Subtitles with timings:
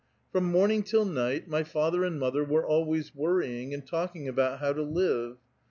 [0.31, 4.73] From morning till night my father and mother were always worrying and talking about how
[4.73, 5.37] to live.